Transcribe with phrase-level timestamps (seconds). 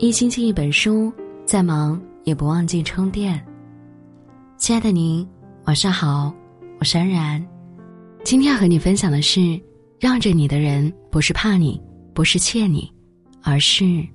[0.00, 1.12] 一星期一本书，
[1.44, 3.44] 再忙也不忘记充电。
[4.56, 5.28] 亲爱的您，
[5.64, 6.32] 晚上好，
[6.78, 7.44] 我是安然。
[8.22, 9.60] 今天要和你分享的是，
[9.98, 11.82] 让着你的人不是怕你，
[12.14, 12.88] 不是欠你，
[13.42, 14.06] 而是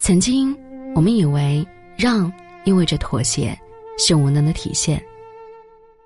[0.00, 0.52] 曾经
[0.96, 1.64] 我们以为
[1.96, 2.30] 让
[2.64, 3.56] 意味着妥协，
[3.96, 5.00] 是无能的体现。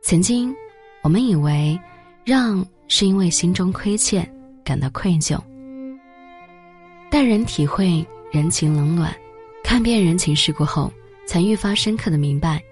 [0.00, 0.54] 曾经
[1.02, 1.78] 我们以为
[2.24, 4.26] 让是因为心中亏欠，
[4.64, 5.38] 感到愧疚。
[7.16, 9.10] 待人体会人情冷暖，
[9.64, 10.92] 看遍人情世故后，
[11.26, 12.58] 才愈发深刻的明白，《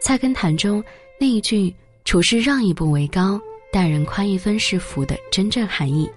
[0.00, 0.82] 菜根谭》中
[1.16, 1.72] 那一句
[2.04, 6.10] “处事让一步为高，待人宽一分是福”的真正含义，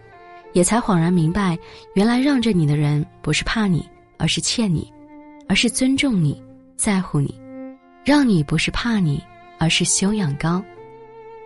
[0.54, 1.56] 也才恍然明白，
[1.94, 4.92] 原来让着你的人不是怕你，而是欠你，
[5.48, 6.42] 而是尊重你，
[6.76, 7.40] 在乎你，
[8.04, 9.24] 让你不是怕你，
[9.60, 10.64] 而是修养高，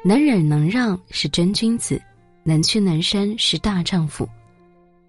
[0.02, 2.02] 能忍能让是真君子，
[2.42, 4.26] 能屈能伸是大丈夫。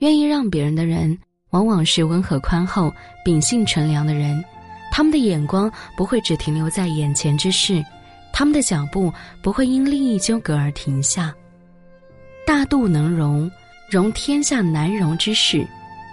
[0.02, 1.16] 愿意让别人的人，
[1.50, 2.92] 往往是温和宽厚、
[3.24, 4.44] 秉性纯良的人。
[4.90, 7.80] 他们的眼光不会只停留在眼前之事，
[8.32, 11.32] 他们的脚步不会因利益纠葛而停下。
[12.44, 13.48] 大度能容，
[13.88, 15.64] 容天下难容之事；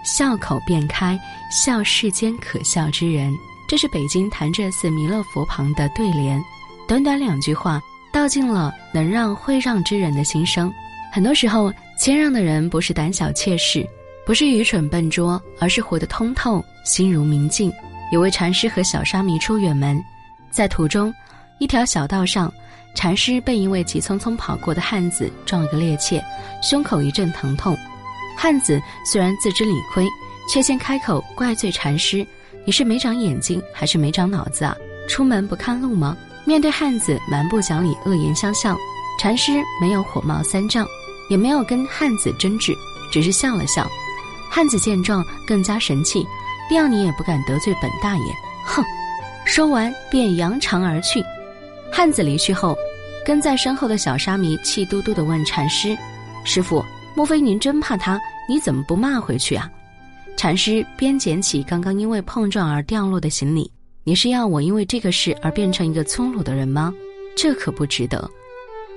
[0.06, 1.20] 笑口便开，
[1.52, 3.34] 笑世间可笑之人。
[3.68, 6.40] 这是北京潭柘寺弥勒佛旁的对联，
[6.88, 7.82] 短短两句话，
[8.14, 10.72] 道尽了能让会让之人的心声。
[11.12, 13.86] 很多时候，谦让的人不是胆小怯势，
[14.26, 17.70] 不是愚蠢笨拙，而是活得通透，心如明镜。
[18.14, 20.02] 有位禅师和小沙弥出远门，
[20.50, 21.14] 在途中，
[21.60, 22.50] 一条小道上，
[22.96, 26.24] 禅师被一位急匆匆跑过的汉子撞了个趔趄，
[26.64, 27.78] 胸口一阵疼痛。
[28.38, 30.08] 汉子虽然自知理亏，
[30.50, 32.26] 却先开口怪罪禅师
[32.64, 34.74] ：“你是没长眼睛，还是没长脑子啊？
[35.10, 36.16] 出门不看路吗？”
[36.48, 38.78] 面对汉子蛮不讲理、恶言相向，
[39.20, 40.88] 禅师没有火冒三丈。
[41.30, 42.76] 也没有跟汉子争执，
[43.12, 43.90] 只是笑了笑。
[44.50, 46.26] 汉子见状更加神气，
[46.70, 48.34] 料你也不敢得罪本大爷，
[48.66, 48.84] 哼！
[49.46, 51.24] 说完便扬长而去。
[51.92, 52.76] 汉子离去后，
[53.26, 55.98] 跟在身后的小沙弥气嘟嘟地问禅师
[56.44, 56.84] ：“师傅，
[57.16, 58.20] 莫非您真怕他？
[58.48, 59.70] 你怎么不骂回去啊？”
[60.38, 63.72] 禅师边捡起刚刚因为碰撞而掉落的行李
[64.04, 66.94] ：“你是要我因为这个事而变成一个粗鲁的人吗？
[67.36, 68.30] 这可不值得。”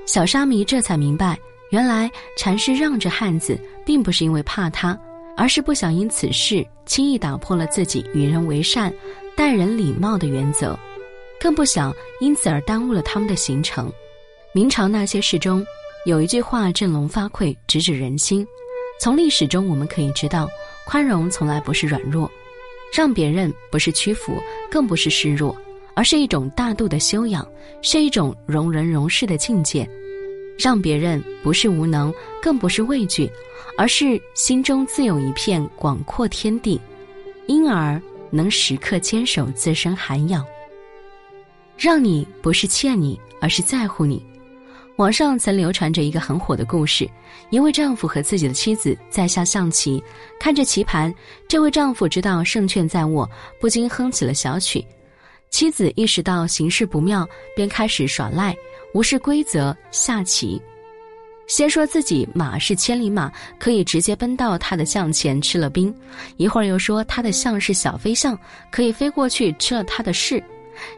[0.06, 1.38] 小沙弥这才明白。
[1.72, 4.96] 原来禅师让着汉子，并不是因为怕他，
[5.38, 8.92] 而是不想因此事轻易打破了自己与人为善、
[9.34, 10.78] 待人礼貌的原则，
[11.40, 11.90] 更不想
[12.20, 13.90] 因此而耽误了他们的行程。
[14.52, 15.64] 明朝那些事中，
[16.04, 18.46] 有一句话振聋发聩，直指人心。
[19.00, 20.46] 从历史中我们可以知道，
[20.84, 22.30] 宽容从来不是软弱，
[22.94, 24.38] 让别人不是屈服，
[24.70, 25.56] 更不是示弱，
[25.94, 27.48] 而是一种大度的修养，
[27.80, 29.88] 是一种容人容事的境界。
[30.62, 33.28] 让别人不是无能，更不是畏惧，
[33.76, 36.80] 而是心中自有一片广阔天地，
[37.48, 38.00] 因而
[38.30, 40.46] 能时刻坚守自身涵养。
[41.76, 44.24] 让你不是欠你，而是在乎你。
[44.98, 47.10] 网上曾流传着一个很火的故事：
[47.50, 50.00] 一位丈夫和自己的妻子在下象棋，
[50.38, 51.12] 看着棋盘，
[51.48, 53.28] 这位丈夫知道胜券在握，
[53.60, 54.84] 不禁哼起了小曲。
[55.50, 58.56] 妻子意识到形势不妙，便开始耍赖。
[58.94, 60.60] 无视规则下棋，
[61.46, 65.92] 先说自己马是千里马，可以直接奔到他的象前吃了兵；
[66.36, 68.38] 一会儿又说他的象是小飞象，
[68.70, 70.42] 可以飞过去吃了他的士。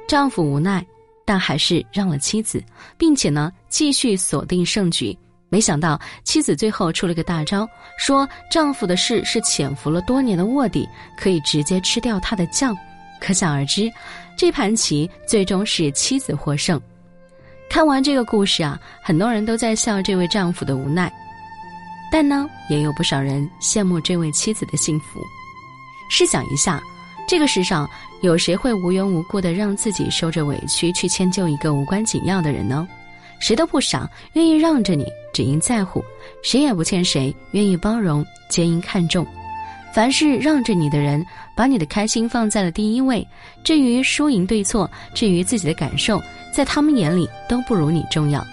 [0.08, 0.84] 丈夫无奈，
[1.24, 2.62] 但还是让了妻子，
[2.98, 5.16] 并且呢继续锁定胜局。
[5.48, 12.76] 没想到妻子最后出了个大招，说丈夫的士是潜伏了多年的卧底，可以直接吃掉他的将。
[13.20, 13.88] 可想而知，
[14.36, 16.80] 这盘棋最终是妻子获胜。
[17.68, 21.12] 看完这个故事啊，很多人都在笑这位丈夫的无奈，
[22.10, 25.20] 但呢，也有不少人羡慕这位妻子的幸福。
[26.08, 26.80] 试想一下，
[27.26, 27.88] 这个世上
[28.22, 32.86] 有谁会无缘无故的让自己受着委屈去迁就一个无关紧要的人呢？
[33.40, 36.00] 谁都不傻，愿意让着你，只因在乎；
[36.42, 39.26] 谁也不欠谁，愿意包容，皆因看重。
[39.92, 41.24] 凡是让着你的人，
[41.56, 43.26] 把你的开心放在了第一位，
[43.64, 46.22] 至于输赢对错，至于自己的感受。
[46.54, 48.46] 在他们眼里都不如你重要。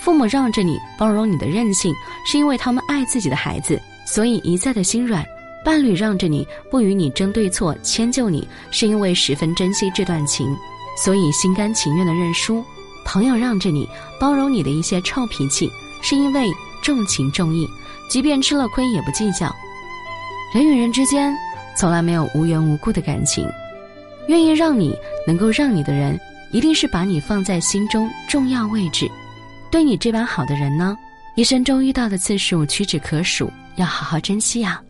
[0.00, 1.94] 父母让着你，包容你的任性，
[2.26, 5.22] 是因为他们爱自己的孩子，所以一再的心软；
[5.64, 10.56] 伴侣让着你，不与你争对错，迁就你，是因为十分珍惜这段情，
[10.98, 12.64] 所以心甘情愿的认输。
[13.04, 13.88] 朋友让着你，
[14.18, 15.70] 包容你的一些臭脾气，
[16.02, 16.50] 是因为
[16.82, 17.64] 重情重义，
[18.10, 19.54] 即便吃了亏也不计较。
[20.52, 21.32] 人与人之间，
[21.76, 23.48] 从来没有无缘无故的感情。
[24.28, 24.96] 愿意让你，
[25.26, 26.18] 能够让你的人。
[26.52, 29.10] 一定是把你放在心中重要位置，
[29.70, 30.96] 对你这般好的人呢，
[31.36, 34.82] 一生中遇到的次数屈指可数，要好好珍惜啊。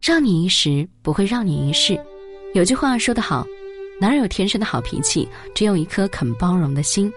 [0.00, 1.98] 让你一时，不会让你一世。
[2.54, 3.46] 有句话说得好，
[4.00, 7.12] 哪有天生的好脾气，只有一颗肯包容的心。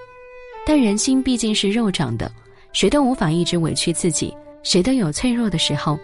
[0.65, 2.31] 但人心毕竟是肉长的，
[2.73, 5.97] 谁都无法一直委屈自己，谁都有脆弱的时候。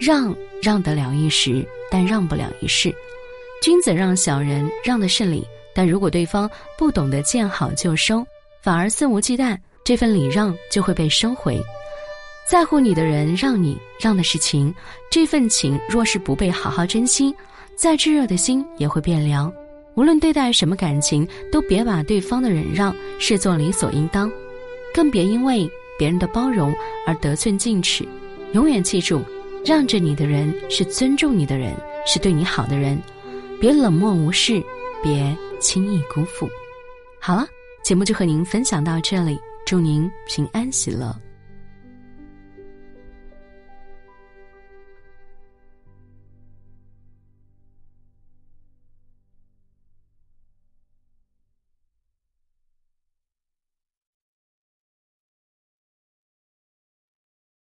[0.00, 2.92] 让让得了一时，但让不了一世。
[3.62, 5.46] 君子让小人，让的是礼。
[5.74, 6.48] 但如果对方
[6.78, 8.24] 不懂得见好就收，
[8.62, 11.60] 反而肆无忌惮，这份礼让就会被收回。
[12.48, 14.72] 在乎你的人让你让的是情，
[15.10, 17.34] 这份情若是不被好好珍惜，
[17.74, 19.52] 再炙热的心也会变凉。
[19.94, 24.30] 无论对待什么感情，都别把对方的忍让视作理所应当，
[24.92, 26.74] 更别因为别人的包容
[27.06, 28.06] 而得寸进尺。
[28.52, 29.22] 永远记住，
[29.64, 31.74] 让着你的人是尊重你的人，
[32.06, 33.00] 是对你好的人。
[33.60, 34.62] 别冷漠无视，
[35.02, 36.48] 别轻易辜负。
[37.20, 37.46] 好了，
[37.82, 41.23] 节目就和您分享到这里，祝您平安喜乐。